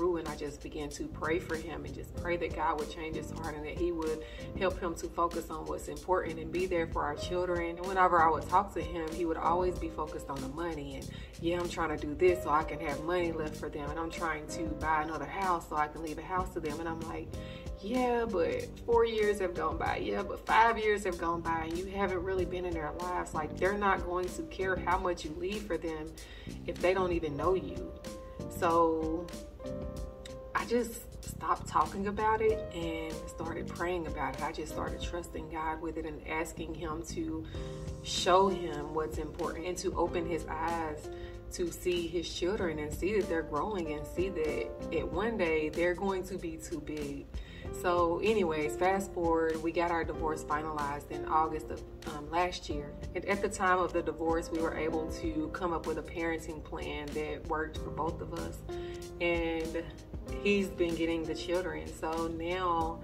and 0.00 0.26
I 0.26 0.36
just 0.36 0.62
began 0.62 0.88
to 0.90 1.06
pray 1.06 1.38
for 1.38 1.54
him 1.54 1.84
and 1.84 1.94
just 1.94 2.14
pray 2.16 2.36
that 2.38 2.56
God 2.56 2.78
would 2.78 2.90
change 2.90 3.16
his 3.16 3.30
heart 3.30 3.54
and 3.54 3.64
that 3.64 3.76
he 3.78 3.92
would 3.92 4.24
help 4.58 4.80
him 4.80 4.94
to 4.96 5.06
focus 5.06 5.50
on 5.50 5.66
what's 5.66 5.88
important 5.88 6.38
and 6.38 6.50
be 6.50 6.66
there 6.66 6.86
for 6.86 7.04
our 7.04 7.14
children. 7.14 7.76
And 7.76 7.86
whenever 7.86 8.20
I 8.20 8.30
would 8.30 8.48
talk 8.48 8.74
to 8.74 8.80
him, 8.80 9.10
he 9.12 9.26
would 9.26 9.36
always 9.36 9.78
be 9.78 9.88
focused 9.88 10.28
on 10.28 10.40
the 10.40 10.48
money 10.48 10.96
and 10.96 11.10
yeah, 11.40 11.60
I'm 11.60 11.68
trying 11.68 11.96
to 11.96 12.06
do 12.06 12.14
this 12.14 12.42
so 12.42 12.50
I 12.50 12.64
can 12.64 12.80
have 12.80 13.02
money 13.04 13.32
left 13.32 13.56
for 13.56 13.68
them 13.68 13.90
and 13.90 13.98
I'm 13.98 14.10
trying 14.10 14.46
to 14.48 14.62
buy 14.80 15.02
another 15.02 15.26
house 15.26 15.68
so 15.68 15.76
I 15.76 15.88
can 15.88 16.02
leave 16.02 16.18
a 16.18 16.22
house 16.22 16.52
to 16.54 16.60
them. 16.60 16.80
And 16.80 16.88
I'm 16.88 17.00
like, 17.00 17.28
yeah, 17.80 18.24
but 18.24 18.66
four 18.86 19.04
years 19.04 19.40
have 19.40 19.54
gone 19.54 19.76
by. 19.76 19.96
Yeah, 19.96 20.22
but 20.22 20.44
five 20.46 20.78
years 20.78 21.04
have 21.04 21.18
gone 21.18 21.40
by 21.40 21.64
and 21.64 21.76
you 21.76 21.86
haven't 21.86 22.22
really 22.22 22.44
been 22.44 22.64
in 22.64 22.72
their 22.72 22.92
lives. 22.92 23.34
Like, 23.34 23.56
they're 23.58 23.76
not 23.76 24.04
going 24.04 24.28
to 24.28 24.42
care 24.44 24.76
how 24.76 24.98
much 24.98 25.24
you 25.24 25.34
leave 25.38 25.62
for 25.62 25.76
them 25.76 26.12
if 26.66 26.78
they 26.80 26.94
don't 26.94 27.12
even 27.12 27.36
know 27.36 27.54
you. 27.54 27.92
So, 28.58 29.26
I 30.62 30.64
just 30.64 31.24
stopped 31.24 31.66
talking 31.66 32.06
about 32.06 32.40
it 32.40 32.56
and 32.72 33.12
started 33.28 33.66
praying 33.66 34.06
about 34.06 34.36
it. 34.36 34.44
I 34.44 34.52
just 34.52 34.70
started 34.70 35.02
trusting 35.02 35.50
God 35.50 35.82
with 35.82 35.96
it 35.96 36.06
and 36.06 36.24
asking 36.28 36.76
Him 36.76 37.02
to 37.08 37.44
show 38.04 38.46
him 38.46 38.94
what's 38.94 39.18
important 39.18 39.66
and 39.66 39.76
to 39.78 39.92
open 39.96 40.24
his 40.24 40.46
eyes 40.48 41.08
to 41.52 41.70
see 41.72 42.06
his 42.06 42.32
children 42.32 42.78
and 42.78 42.92
see 42.92 43.18
that 43.18 43.28
they're 43.28 43.42
growing 43.42 43.92
and 43.92 44.06
see 44.06 44.28
that 44.28 44.70
it 44.92 45.06
one 45.10 45.36
day 45.36 45.68
they're 45.68 45.94
going 45.94 46.22
to 46.24 46.38
be 46.38 46.56
too 46.56 46.80
big. 46.80 47.26
So, 47.80 48.20
anyways, 48.22 48.76
fast 48.76 49.12
forward, 49.12 49.60
we 49.62 49.72
got 49.72 49.90
our 49.90 50.04
divorce 50.04 50.44
finalized 50.44 51.10
in 51.10 51.24
August 51.26 51.70
of 51.70 51.82
um, 52.14 52.30
last 52.30 52.68
year. 52.68 52.92
And 53.14 53.24
at 53.24 53.42
the 53.42 53.48
time 53.48 53.80
of 53.80 53.92
the 53.92 54.02
divorce, 54.02 54.50
we 54.50 54.60
were 54.60 54.76
able 54.76 55.10
to 55.14 55.50
come 55.52 55.72
up 55.72 55.86
with 55.86 55.98
a 55.98 56.02
parenting 56.02 56.62
plan 56.62 57.06
that 57.14 57.46
worked 57.48 57.78
for 57.78 57.90
both 57.90 58.20
of 58.20 58.34
us. 58.34 58.58
And 59.20 59.84
he's 60.42 60.68
been 60.68 60.94
getting 60.94 61.24
the 61.24 61.34
children. 61.34 61.86
So 61.86 62.28
now 62.28 63.00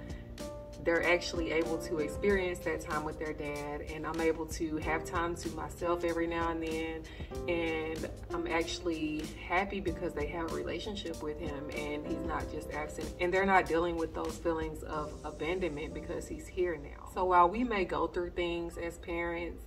they're 0.84 1.06
actually 1.06 1.52
able 1.52 1.76
to 1.76 1.98
experience 1.98 2.60
that 2.60 2.80
time 2.80 3.04
with 3.04 3.18
their 3.18 3.32
dad 3.32 3.82
and 3.92 4.06
I'm 4.06 4.20
able 4.20 4.46
to 4.46 4.78
have 4.78 5.04
time 5.04 5.34
to 5.36 5.50
myself 5.50 6.02
every 6.02 6.26
now 6.26 6.50
and 6.50 6.62
then 6.62 7.02
and 7.46 8.08
I'm 8.32 8.46
actually 8.46 9.22
happy 9.46 9.80
because 9.80 10.14
they 10.14 10.26
have 10.28 10.50
a 10.50 10.54
relationship 10.54 11.22
with 11.22 11.38
him 11.38 11.68
and 11.76 12.06
he's 12.06 12.24
not 12.26 12.50
just 12.50 12.70
absent 12.70 13.12
and 13.20 13.30
they're 13.34 13.44
not 13.44 13.66
dealing 13.66 13.96
with 13.96 14.14
those 14.14 14.36
feelings 14.38 14.82
of 14.84 15.12
abandonment 15.24 15.92
because 15.92 16.26
he's 16.26 16.46
here 16.46 16.76
now. 16.76 17.10
So 17.12 17.24
while 17.24 17.50
we 17.50 17.64
may 17.64 17.84
go 17.84 18.06
through 18.06 18.30
things 18.30 18.78
as 18.78 18.96
parents 18.98 19.64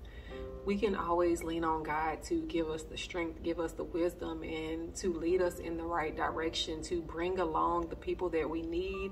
we 0.65 0.77
can 0.77 0.95
always 0.95 1.43
lean 1.43 1.63
on 1.63 1.83
God 1.83 2.23
to 2.23 2.41
give 2.43 2.69
us 2.69 2.83
the 2.83 2.97
strength, 2.97 3.43
give 3.43 3.59
us 3.59 3.71
the 3.73 3.83
wisdom, 3.83 4.43
and 4.43 4.95
to 4.95 5.13
lead 5.13 5.41
us 5.41 5.59
in 5.59 5.77
the 5.77 5.83
right 5.83 6.15
direction, 6.15 6.81
to 6.83 7.01
bring 7.01 7.39
along 7.39 7.89
the 7.89 7.95
people 7.95 8.29
that 8.29 8.49
we 8.49 8.61
need 8.61 9.11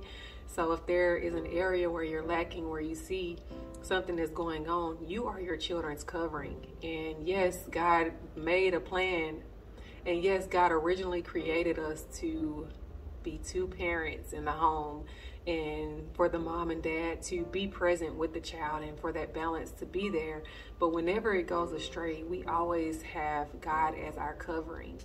so 0.56 0.72
if 0.72 0.86
there 0.88 1.16
is 1.16 1.36
an 1.36 1.46
area 1.48 1.90
where 1.90 2.04
you're 2.04 2.26
lacking, 2.26 2.70
where 2.70 2.82
you 2.82 2.96
see 2.96 3.38
something 3.82 4.16
that's 4.16 4.32
going 4.32 4.68
on, 4.68 4.98
you 5.06 5.28
are 5.28 5.40
your 5.40 5.58
children's 5.58 6.04
covering. 6.04 6.66
And 6.82 7.28
yes, 7.28 7.66
God 7.70 8.14
made 8.36 8.74
a 8.74 8.80
plan. 8.80 9.44
And 10.06 10.24
yes, 10.24 10.48
God 10.48 10.72
originally 10.72 11.22
created 11.22 11.78
us 11.78 12.04
to 12.16 12.68
be 13.22 13.40
two 13.46 13.68
parents 13.68 14.34
in 14.34 14.44
the 14.44 14.52
home 14.52 15.06
and 15.50 16.04
for 16.14 16.30
the 16.30 16.38
mom 16.38 16.70
and 16.70 16.84
dad 16.84 17.24
to 17.24 17.44
be 17.46 17.68
present 17.68 18.16
with 18.16 18.34
the 18.34 18.40
child 18.40 18.84
and 18.84 19.00
for 19.00 19.12
that 19.12 19.34
balance 19.34 19.72
to 19.72 19.86
be 19.86 20.08
there. 20.08 20.44
But 20.78 20.94
whenever 20.94 21.34
it 21.34 21.48
goes 21.48 21.72
astray, 21.72 22.22
we 22.22 22.44
always 22.44 23.02
have 23.02 23.48
God 23.60 23.96
as 23.96 24.16
our 24.16 24.36
covering. 24.36 25.00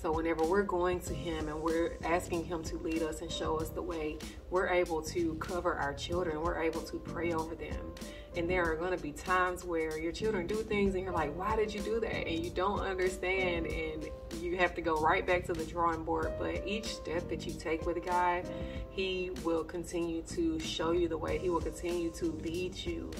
So 0.00 0.10
whenever 0.10 0.42
we're 0.42 0.62
going 0.62 1.00
to 1.00 1.14
Him 1.14 1.48
and 1.48 1.60
we're 1.60 1.98
asking 2.02 2.44
Him 2.46 2.62
to 2.64 2.78
lead 2.78 3.02
us 3.02 3.20
and 3.20 3.30
show 3.30 3.56
us 3.56 3.68
the 3.68 3.82
way, 3.82 4.16
we're 4.48 4.68
able 4.68 5.02
to 5.02 5.34
cover 5.34 5.74
our 5.74 5.92
children, 5.92 6.40
we're 6.40 6.62
able 6.62 6.80
to 6.80 6.98
pray 6.98 7.32
over 7.34 7.54
them. 7.54 7.92
And 8.36 8.48
there 8.48 8.64
are 8.64 8.76
going 8.76 8.96
to 8.96 9.02
be 9.02 9.12
times 9.12 9.64
where 9.64 9.98
your 9.98 10.12
children 10.12 10.46
do 10.46 10.56
things 10.56 10.94
and 10.94 11.02
you're 11.02 11.12
like, 11.12 11.36
why 11.36 11.56
did 11.56 11.74
you 11.74 11.80
do 11.80 11.98
that? 12.00 12.28
And 12.28 12.44
you 12.44 12.50
don't 12.50 12.80
understand 12.80 13.66
and 13.66 14.08
you 14.40 14.56
have 14.56 14.74
to 14.76 14.80
go 14.80 15.00
right 15.00 15.26
back 15.26 15.44
to 15.46 15.52
the 15.52 15.64
drawing 15.64 16.04
board. 16.04 16.32
But 16.38 16.66
each 16.66 16.94
step 16.94 17.28
that 17.28 17.44
you 17.44 17.52
take 17.52 17.86
with 17.86 18.04
God, 18.04 18.48
He 18.90 19.32
will 19.42 19.64
continue 19.64 20.22
to 20.22 20.60
show 20.60 20.92
you 20.92 21.08
the 21.08 21.18
way, 21.18 21.38
He 21.38 21.50
will 21.50 21.60
continue 21.60 22.10
to 22.12 22.26
lead 22.44 22.76
you. 22.76 23.10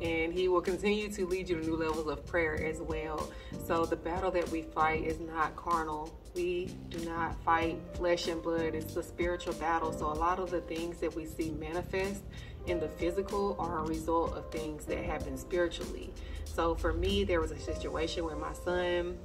And 0.00 0.32
he 0.32 0.48
will 0.48 0.62
continue 0.62 1.10
to 1.10 1.26
lead 1.26 1.48
you 1.48 1.60
to 1.60 1.66
new 1.66 1.76
levels 1.76 2.08
of 2.08 2.24
prayer 2.24 2.54
as 2.64 2.80
well. 2.80 3.30
So, 3.66 3.84
the 3.84 3.96
battle 3.96 4.30
that 4.30 4.48
we 4.50 4.62
fight 4.62 5.04
is 5.04 5.20
not 5.20 5.54
carnal, 5.56 6.10
we 6.34 6.68
do 6.88 6.98
not 7.04 7.40
fight 7.44 7.78
flesh 7.94 8.26
and 8.28 8.42
blood. 8.42 8.74
It's 8.74 8.94
the 8.94 9.02
spiritual 9.02 9.54
battle. 9.54 9.92
So 9.92 10.06
a 10.06 10.14
lot 10.14 10.38
of 10.38 10.50
the 10.50 10.60
things 10.60 10.98
that 10.98 11.14
we 11.14 11.26
see 11.26 11.50
manifest 11.52 12.22
in 12.66 12.80
the 12.80 12.88
physical 12.88 13.56
are 13.58 13.80
a 13.80 13.82
result 13.86 14.34
of 14.34 14.50
things 14.50 14.84
that 14.86 14.98
happen 14.98 15.36
spiritually. 15.36 16.12
So 16.44 16.74
for 16.74 16.92
me, 16.92 17.24
there 17.24 17.40
was 17.40 17.50
a 17.50 17.58
situation 17.58 18.24
with 18.24 18.38
my 18.38 18.52
son 18.52 19.18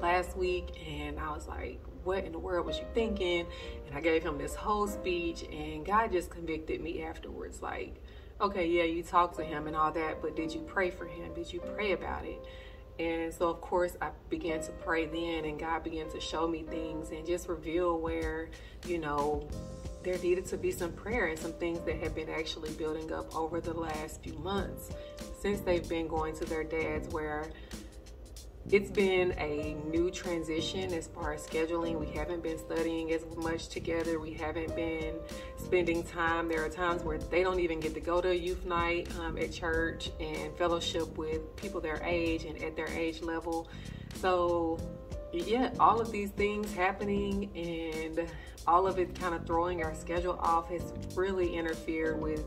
last 0.00 0.36
week, 0.36 0.70
and 0.86 1.18
I 1.18 1.32
was 1.32 1.46
like, 1.48 1.80
what 2.04 2.24
in 2.24 2.32
the 2.32 2.38
world 2.38 2.66
was 2.66 2.78
you 2.78 2.84
thinking? 2.94 3.46
And 3.86 3.96
I 3.96 4.00
gave 4.00 4.22
him 4.22 4.38
this 4.38 4.54
whole 4.54 4.86
speech, 4.88 5.44
and 5.52 5.86
God 5.86 6.12
just 6.12 6.30
convicted 6.30 6.80
me 6.80 7.02
afterwards 7.02 7.62
like, 7.62 8.02
okay, 8.40 8.66
yeah, 8.66 8.82
you 8.82 9.02
talked 9.02 9.36
to 9.36 9.44
him 9.44 9.66
and 9.66 9.76
all 9.76 9.92
that, 9.92 10.20
but 10.20 10.34
did 10.34 10.52
you 10.52 10.60
pray 10.60 10.90
for 10.90 11.06
him? 11.06 11.32
Did 11.32 11.52
you 11.52 11.60
pray 11.60 11.92
about 11.92 12.24
it? 12.24 12.44
And 12.98 13.32
so, 13.32 13.48
of 13.48 13.60
course, 13.60 13.96
I 14.02 14.10
began 14.28 14.60
to 14.62 14.72
pray 14.72 15.06
then, 15.06 15.44
and 15.44 15.58
God 15.58 15.82
began 15.82 16.10
to 16.10 16.20
show 16.20 16.46
me 16.46 16.64
things 16.64 17.10
and 17.10 17.26
just 17.26 17.48
reveal 17.48 17.98
where, 17.98 18.50
you 18.86 18.98
know, 18.98 19.48
there 20.02 20.18
needed 20.18 20.46
to 20.46 20.56
be 20.56 20.70
some 20.70 20.92
prayer 20.92 21.26
and 21.26 21.38
some 21.38 21.52
things 21.52 21.80
that 21.80 21.96
have 22.02 22.14
been 22.14 22.28
actually 22.28 22.70
building 22.72 23.12
up 23.12 23.34
over 23.34 23.60
the 23.60 23.72
last 23.72 24.22
few 24.22 24.34
months 24.34 24.90
since 25.40 25.60
they've 25.60 25.88
been 25.88 26.08
going 26.08 26.34
to 26.36 26.44
their 26.44 26.64
dads, 26.64 27.08
where 27.08 27.46
it's 28.70 28.90
been 28.90 29.32
a 29.38 29.74
new 29.90 30.10
transition 30.10 30.92
as 30.94 31.08
far 31.08 31.32
as 31.32 31.46
scheduling. 31.46 31.98
We 31.98 32.14
haven't 32.16 32.42
been 32.42 32.58
studying 32.58 33.12
as 33.12 33.24
much 33.36 33.68
together. 33.68 34.20
We 34.20 34.34
haven't 34.34 34.74
been 34.76 35.16
spending 35.56 36.04
time. 36.04 36.48
There 36.48 36.64
are 36.64 36.68
times 36.68 37.02
where 37.02 37.18
they 37.18 37.42
don't 37.42 37.58
even 37.58 37.80
get 37.80 37.94
to 37.94 38.00
go 38.00 38.20
to 38.20 38.36
youth 38.36 38.64
night 38.64 39.08
um, 39.18 39.36
at 39.36 39.52
church 39.52 40.10
and 40.20 40.56
fellowship 40.56 41.18
with 41.18 41.56
people 41.56 41.80
their 41.80 42.02
age 42.04 42.44
and 42.44 42.62
at 42.62 42.76
their 42.76 42.88
age 42.88 43.20
level. 43.20 43.68
So, 44.14 44.78
yeah, 45.32 45.70
all 45.80 46.00
of 46.00 46.12
these 46.12 46.30
things 46.30 46.72
happening 46.74 47.50
and 47.56 48.28
all 48.66 48.86
of 48.86 48.98
it 48.98 49.18
kind 49.18 49.34
of 49.34 49.46
throwing 49.46 49.82
our 49.82 49.94
schedule 49.94 50.38
off 50.40 50.68
has 50.68 50.92
really 51.14 51.54
interfered 51.54 52.20
with 52.20 52.44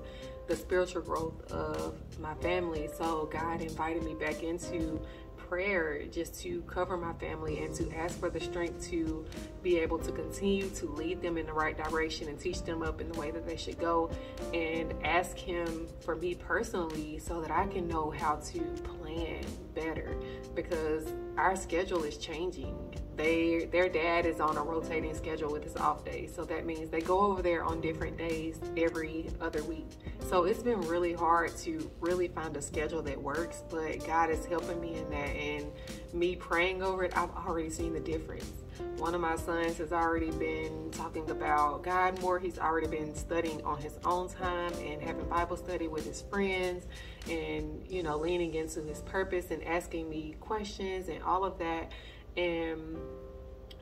the 0.48 0.56
spiritual 0.56 1.02
growth 1.02 1.52
of 1.52 1.96
my 2.20 2.34
family. 2.36 2.88
So, 2.98 3.28
God 3.32 3.62
invited 3.62 4.04
me 4.04 4.14
back 4.14 4.44
into 4.44 5.02
prayer 5.36 6.04
just 6.06 6.42
to 6.42 6.62
cover 6.64 6.98
my 6.98 7.14
family 7.14 7.64
and 7.64 7.74
to 7.76 7.92
ask 7.96 8.20
for 8.20 8.30
the 8.30 8.40
strength 8.40 8.88
to 8.90 9.26
be 9.62 9.78
able 9.78 10.00
to 10.00 10.12
continue 10.12 10.68
to 10.70 10.88
lead 10.88 11.22
them 11.22 11.38
in 11.38 11.46
the 11.46 11.54
right 11.54 11.78
direction 11.78 12.28
and 12.30 12.40
teach 12.40 12.64
them 12.64 12.82
up 12.82 13.00
in 13.00 13.12
the 13.12 13.20
way 13.20 13.32
that 13.32 13.46
they 13.48 13.58
should 13.58 13.80
go 13.80 14.10
and 14.54 14.94
ask 15.04 15.38
him 15.38 15.88
for 16.00 16.16
me 16.16 16.34
personally 16.34 17.20
so 17.20 17.42
that 17.42 17.52
I 17.52 17.68
can 17.68 17.88
know 17.88 18.10
how 18.10 18.36
to 18.36 18.60
plan 19.00 19.44
better 19.76 20.16
because 20.56 21.12
our 21.38 21.56
schedule 21.56 22.04
is 22.04 22.18
changing. 22.18 22.76
They 23.16 23.70
their 23.72 23.88
dad 23.88 24.26
is 24.26 24.42
on 24.42 24.58
a 24.58 24.64
rotating 24.64 25.16
schedule 25.16 25.52
with 25.52 25.64
his 25.64 25.78
off 25.78 26.04
days 26.04 26.34
so 26.36 26.44
that 26.46 26.66
means 26.66 26.90
they 26.90 27.00
go 27.00 27.20
over 27.20 27.42
there 27.42 27.64
on 27.64 27.80
different 27.80 28.18
days 28.18 28.60
every 28.76 29.30
other 29.40 29.64
week. 29.64 29.88
So 30.30 30.44
it's 30.44 30.62
been 30.62 30.82
really 30.82 31.14
hard 31.14 31.56
to 31.58 31.90
really 32.02 32.28
find 32.28 32.56
a 32.58 32.62
schedule 32.62 33.02
that 33.04 33.22
works 33.22 33.64
but 33.70 34.06
god 34.06 34.30
is 34.30 34.46
helping 34.46 34.82
me 34.82 34.96
in 34.96 35.10
that 35.12 35.30
and 35.30 35.66
me 36.14 36.36
praying 36.36 36.82
over 36.82 37.04
it 37.04 37.18
i've 37.18 37.32
already 37.32 37.70
seen 37.70 37.94
the 37.94 38.02
difference. 38.02 38.52
One 38.98 39.16
of 39.16 39.22
my 39.22 39.38
sons 39.38 39.78
has 39.78 39.94
already 39.94 40.32
been 40.32 40.92
talking 40.92 41.30
about 41.30 41.84
god 41.84 42.20
more. 42.22 42.38
He's 42.38 42.60
already 42.60 42.88
been 42.88 43.16
studying 43.16 43.64
on 43.64 43.78
his 43.82 43.98
own 44.04 44.28
time 44.28 44.74
and 44.84 45.02
having 45.02 45.28
bible 45.30 45.56
study 45.56 45.88
with 45.88 46.06
his 46.06 46.22
friends 46.22 46.86
and 47.30 47.86
you 47.90 48.04
know 48.04 48.18
leaning 48.18 48.54
into 48.54 48.82
his 48.84 49.02
purpose 49.02 49.52
and 49.52 49.64
asking 49.64 50.10
me 50.10 50.36
questions 50.40 51.10
and 51.10 51.24
all 51.24 51.44
of 51.44 51.58
that 51.60 51.92
and 52.38 52.98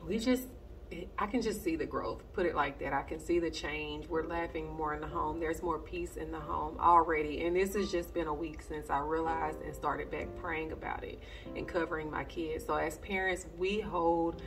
we 0.06 0.18
just 0.18 0.48
I 1.18 1.26
can 1.26 1.42
just 1.42 1.64
see 1.64 1.76
the 1.76 1.86
growth, 1.86 2.22
put 2.32 2.46
it 2.46 2.54
like 2.54 2.78
that. 2.78 2.92
I 2.92 3.02
can 3.02 3.18
see 3.18 3.38
the 3.38 3.50
change. 3.50 4.06
We're 4.06 4.26
laughing 4.26 4.72
more 4.74 4.94
in 4.94 5.00
the 5.00 5.06
home. 5.06 5.40
There's 5.40 5.62
more 5.62 5.78
peace 5.78 6.16
in 6.16 6.30
the 6.30 6.38
home 6.38 6.76
already. 6.78 7.44
And 7.44 7.56
this 7.56 7.74
has 7.74 7.90
just 7.90 8.14
been 8.14 8.26
a 8.26 8.34
week 8.34 8.62
since 8.62 8.90
I 8.90 8.98
realized 8.98 9.60
and 9.62 9.74
started 9.74 10.10
back 10.10 10.28
praying 10.36 10.72
about 10.72 11.02
it 11.04 11.20
and 11.56 11.66
covering 11.66 12.10
my 12.10 12.24
kids. 12.24 12.66
So, 12.66 12.74
as 12.74 12.98
parents, 12.98 13.46
we 13.58 13.80
hold 13.80 14.42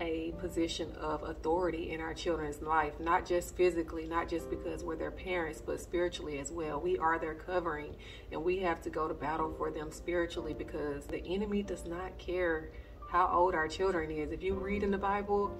a 0.00 0.32
position 0.38 0.92
of 1.00 1.22
authority 1.24 1.90
in 1.92 2.00
our 2.00 2.14
children's 2.14 2.62
life, 2.62 2.98
not 3.00 3.26
just 3.26 3.56
physically, 3.56 4.06
not 4.06 4.28
just 4.28 4.48
because 4.48 4.84
we're 4.84 4.96
their 4.96 5.10
parents, 5.10 5.62
but 5.64 5.80
spiritually 5.80 6.38
as 6.38 6.52
well. 6.52 6.80
We 6.80 6.98
are 6.98 7.18
their 7.18 7.34
covering, 7.34 7.96
and 8.30 8.42
we 8.44 8.58
have 8.58 8.80
to 8.82 8.90
go 8.90 9.08
to 9.08 9.14
battle 9.14 9.54
for 9.58 9.70
them 9.70 9.90
spiritually 9.90 10.54
because 10.54 11.06
the 11.06 11.24
enemy 11.24 11.62
does 11.62 11.84
not 11.84 12.16
care 12.18 12.70
how 13.10 13.28
old 13.32 13.54
our 13.54 13.68
children 13.68 14.10
is. 14.10 14.30
If 14.30 14.42
you 14.42 14.54
read 14.54 14.82
in 14.82 14.90
the 14.90 14.98
Bible, 14.98 15.56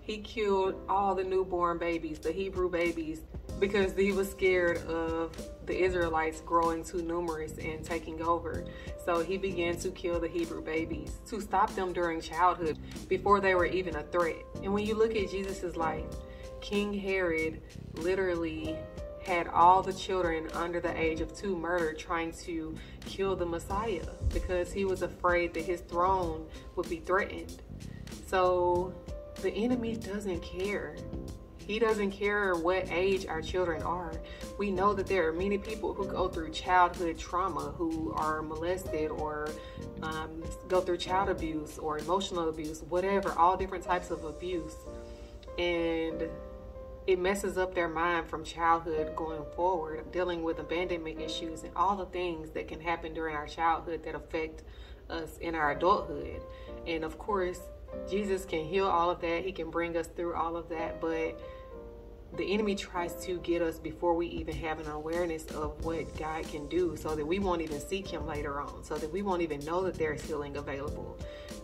he 0.00 0.18
killed 0.18 0.74
all 0.88 1.14
the 1.14 1.24
newborn 1.24 1.78
babies, 1.78 2.18
the 2.18 2.32
Hebrew 2.32 2.70
babies, 2.70 3.22
because 3.62 3.92
he 3.92 4.10
was 4.10 4.28
scared 4.28 4.78
of 4.88 5.30
the 5.66 5.84
Israelites 5.84 6.40
growing 6.40 6.82
too 6.82 7.00
numerous 7.00 7.58
and 7.58 7.84
taking 7.84 8.20
over. 8.20 8.64
So 9.04 9.22
he 9.22 9.38
began 9.38 9.76
to 9.76 9.92
kill 9.92 10.18
the 10.18 10.26
Hebrew 10.26 10.60
babies 10.60 11.20
to 11.28 11.40
stop 11.40 11.72
them 11.76 11.92
during 11.92 12.20
childhood 12.20 12.76
before 13.08 13.40
they 13.40 13.54
were 13.54 13.66
even 13.66 13.94
a 13.94 14.02
threat. 14.02 14.42
And 14.64 14.72
when 14.72 14.84
you 14.84 14.96
look 14.96 15.14
at 15.14 15.30
Jesus' 15.30 15.76
life, 15.76 16.06
King 16.60 16.92
Herod 16.92 17.62
literally 17.94 18.76
had 19.24 19.46
all 19.46 19.80
the 19.80 19.92
children 19.92 20.48
under 20.54 20.80
the 20.80 21.00
age 21.00 21.20
of 21.20 21.32
two 21.32 21.56
murdered 21.56 22.00
trying 22.00 22.32
to 22.32 22.74
kill 23.06 23.36
the 23.36 23.46
Messiah 23.46 24.08
because 24.34 24.72
he 24.72 24.84
was 24.84 25.02
afraid 25.02 25.54
that 25.54 25.62
his 25.62 25.82
throne 25.82 26.48
would 26.74 26.88
be 26.88 26.98
threatened. 26.98 27.62
So 28.26 28.92
the 29.40 29.52
enemy 29.52 29.94
doesn't 29.94 30.42
care. 30.42 30.96
He 31.66 31.78
doesn't 31.78 32.10
care 32.10 32.54
what 32.54 32.90
age 32.90 33.26
our 33.26 33.40
children 33.40 33.82
are. 33.82 34.12
We 34.58 34.70
know 34.70 34.92
that 34.94 35.06
there 35.06 35.28
are 35.28 35.32
many 35.32 35.58
people 35.58 35.94
who 35.94 36.06
go 36.06 36.28
through 36.28 36.50
childhood 36.50 37.18
trauma, 37.18 37.72
who 37.76 38.12
are 38.14 38.42
molested 38.42 39.10
or 39.10 39.50
um, 40.02 40.42
go 40.68 40.80
through 40.80 40.98
child 40.98 41.28
abuse 41.28 41.78
or 41.78 41.98
emotional 41.98 42.48
abuse, 42.48 42.82
whatever, 42.88 43.32
all 43.32 43.56
different 43.56 43.84
types 43.84 44.10
of 44.10 44.24
abuse. 44.24 44.74
And 45.58 46.28
it 47.06 47.18
messes 47.18 47.58
up 47.58 47.74
their 47.74 47.88
mind 47.88 48.28
from 48.28 48.44
childhood 48.44 49.14
going 49.16 49.44
forward, 49.56 50.10
dealing 50.12 50.42
with 50.42 50.58
abandonment 50.58 51.20
issues 51.20 51.62
and 51.62 51.72
all 51.74 51.96
the 51.96 52.06
things 52.06 52.50
that 52.50 52.68
can 52.68 52.80
happen 52.80 53.12
during 53.12 53.34
our 53.34 53.46
childhood 53.46 54.04
that 54.04 54.14
affect 54.14 54.62
us 55.10 55.38
in 55.38 55.54
our 55.54 55.72
adulthood. 55.72 56.40
And 56.86 57.04
of 57.04 57.18
course, 57.18 57.60
Jesus 58.08 58.44
can 58.44 58.64
heal 58.64 58.86
all 58.86 59.10
of 59.10 59.20
that. 59.20 59.44
He 59.44 59.52
can 59.52 59.70
bring 59.70 59.96
us 59.96 60.06
through 60.06 60.34
all 60.34 60.56
of 60.56 60.68
that, 60.68 61.00
but 61.00 61.40
the 62.36 62.52
enemy 62.52 62.74
tries 62.74 63.14
to 63.26 63.38
get 63.40 63.60
us 63.60 63.78
before 63.78 64.14
we 64.14 64.26
even 64.28 64.56
have 64.56 64.80
an 64.80 64.88
awareness 64.88 65.44
of 65.46 65.84
what 65.84 66.16
God 66.18 66.48
can 66.48 66.66
do 66.68 66.96
so 66.96 67.14
that 67.14 67.26
we 67.26 67.38
won't 67.38 67.60
even 67.60 67.78
seek 67.78 68.06
him 68.06 68.26
later 68.26 68.60
on, 68.60 68.82
so 68.82 68.96
that 68.96 69.12
we 69.12 69.20
won't 69.20 69.42
even 69.42 69.60
know 69.60 69.82
that 69.82 69.94
there's 69.94 70.22
healing 70.22 70.56
available. 70.56 71.18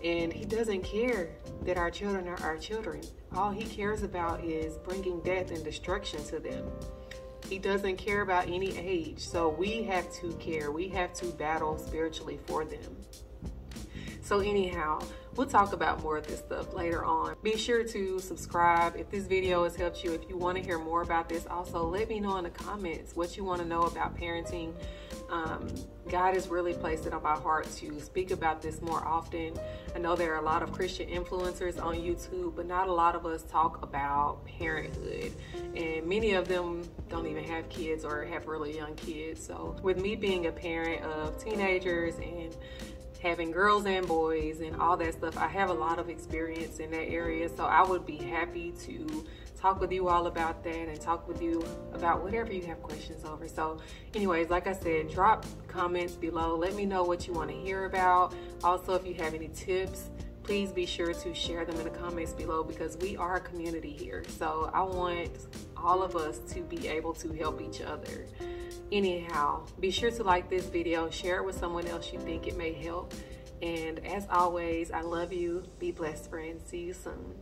And 0.04 0.32
he 0.32 0.44
doesn't 0.44 0.82
care 0.82 1.30
that 1.64 1.78
our 1.78 1.90
children 1.90 2.28
are 2.28 2.40
our 2.42 2.58
children. 2.58 3.00
All 3.34 3.50
he 3.50 3.64
cares 3.64 4.02
about 4.02 4.44
is 4.44 4.76
bringing 4.78 5.20
death 5.20 5.50
and 5.50 5.64
destruction 5.64 6.22
to 6.24 6.38
them. 6.38 6.70
He 7.48 7.58
doesn't 7.58 7.96
care 7.96 8.20
about 8.20 8.46
any 8.46 8.76
age. 8.76 9.20
So 9.20 9.48
we 9.48 9.82
have 9.84 10.12
to 10.20 10.32
care. 10.34 10.70
We 10.70 10.88
have 10.88 11.14
to 11.14 11.26
battle 11.26 11.78
spiritually 11.78 12.38
for 12.46 12.66
them. 12.66 12.96
So, 14.20 14.40
anyhow, 14.40 15.00
we'll 15.38 15.46
talk 15.46 15.72
about 15.72 16.02
more 16.02 16.16
of 16.16 16.26
this 16.26 16.40
stuff 16.40 16.74
later 16.74 17.04
on. 17.04 17.36
Be 17.44 17.56
sure 17.56 17.84
to 17.84 18.18
subscribe 18.18 18.96
if 18.96 19.08
this 19.08 19.26
video 19.28 19.62
has 19.62 19.76
helped 19.76 20.02
you. 20.02 20.12
If 20.12 20.28
you 20.28 20.36
want 20.36 20.58
to 20.58 20.62
hear 20.62 20.80
more 20.80 21.02
about 21.02 21.28
this, 21.28 21.46
also 21.46 21.86
let 21.86 22.08
me 22.08 22.18
know 22.18 22.36
in 22.38 22.44
the 22.44 22.50
comments 22.50 23.14
what 23.14 23.36
you 23.36 23.44
want 23.44 23.62
to 23.62 23.66
know 23.66 23.82
about 23.82 24.18
parenting. 24.18 24.74
Um, 25.30 25.68
God 26.08 26.34
has 26.34 26.48
really 26.48 26.74
placed 26.74 27.06
it 27.06 27.12
on 27.12 27.22
my 27.22 27.36
heart 27.36 27.70
to 27.76 28.00
speak 28.00 28.32
about 28.32 28.60
this 28.60 28.82
more 28.82 29.06
often. 29.06 29.56
I 29.94 30.00
know 30.00 30.16
there 30.16 30.34
are 30.34 30.38
a 30.38 30.44
lot 30.44 30.64
of 30.64 30.72
Christian 30.72 31.08
influencers 31.08 31.80
on 31.80 31.94
YouTube, 31.94 32.56
but 32.56 32.66
not 32.66 32.88
a 32.88 32.92
lot 32.92 33.14
of 33.14 33.24
us 33.24 33.44
talk 33.44 33.80
about 33.84 34.44
parenthood. 34.44 35.32
And 35.76 36.04
many 36.04 36.32
of 36.32 36.48
them 36.48 36.82
don't 37.08 37.28
even 37.28 37.44
have 37.44 37.68
kids 37.68 38.04
or 38.04 38.24
have 38.24 38.48
really 38.48 38.74
young 38.74 38.96
kids. 38.96 39.46
So, 39.46 39.76
with 39.82 40.00
me 40.00 40.16
being 40.16 40.46
a 40.46 40.52
parent 40.52 41.04
of 41.04 41.38
teenagers 41.38 42.16
and 42.16 42.56
having 43.20 43.50
girls 43.50 43.86
and 43.86 44.06
boys 44.06 44.60
and 44.60 44.76
all 44.80 44.96
that 44.96 45.14
stuff. 45.14 45.36
I 45.36 45.48
have 45.48 45.70
a 45.70 45.74
lot 45.74 45.98
of 45.98 46.08
experience 46.08 46.78
in 46.78 46.90
that 46.92 47.08
area, 47.08 47.48
so 47.48 47.64
I 47.64 47.82
would 47.82 48.06
be 48.06 48.16
happy 48.16 48.72
to 48.86 49.26
talk 49.60 49.80
with 49.80 49.92
you 49.92 50.08
all 50.08 50.28
about 50.28 50.62
that 50.62 50.88
and 50.88 51.00
talk 51.00 51.26
with 51.26 51.42
you 51.42 51.64
about 51.92 52.22
whatever 52.22 52.52
you 52.52 52.64
have 52.66 52.80
questions 52.82 53.24
over. 53.24 53.48
So, 53.48 53.80
anyways, 54.14 54.50
like 54.50 54.66
I 54.66 54.72
said, 54.72 55.10
drop 55.10 55.44
comments 55.66 56.14
below. 56.14 56.56
Let 56.56 56.74
me 56.74 56.86
know 56.86 57.02
what 57.02 57.26
you 57.26 57.32
want 57.32 57.50
to 57.50 57.56
hear 57.56 57.86
about. 57.86 58.34
Also, 58.62 58.94
if 58.94 59.06
you 59.06 59.14
have 59.14 59.34
any 59.34 59.48
tips, 59.48 60.10
please 60.44 60.70
be 60.70 60.86
sure 60.86 61.12
to 61.12 61.34
share 61.34 61.64
them 61.64 61.76
in 61.76 61.84
the 61.84 61.90
comments 61.90 62.32
below 62.32 62.62
because 62.62 62.96
we 62.98 63.16
are 63.16 63.36
a 63.36 63.40
community 63.40 63.90
here. 63.90 64.22
So, 64.38 64.70
I 64.72 64.82
want 64.82 65.30
all 65.82 66.02
of 66.02 66.16
us 66.16 66.38
to 66.52 66.60
be 66.62 66.88
able 66.88 67.14
to 67.14 67.32
help 67.32 67.60
each 67.60 67.80
other. 67.80 68.26
Anyhow, 68.90 69.66
be 69.80 69.90
sure 69.90 70.10
to 70.10 70.22
like 70.22 70.48
this 70.48 70.66
video, 70.66 71.10
share 71.10 71.38
it 71.38 71.46
with 71.46 71.58
someone 71.58 71.86
else 71.86 72.12
you 72.12 72.18
think 72.18 72.46
it 72.46 72.56
may 72.56 72.72
help. 72.72 73.12
And 73.60 74.04
as 74.06 74.26
always, 74.30 74.90
I 74.90 75.00
love 75.00 75.32
you. 75.32 75.64
Be 75.78 75.90
blessed, 75.90 76.30
friends. 76.30 76.68
See 76.68 76.84
you 76.84 76.92
soon. 76.92 77.34